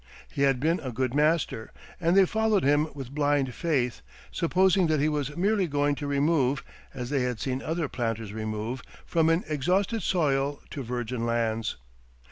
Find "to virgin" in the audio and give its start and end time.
10.71-11.23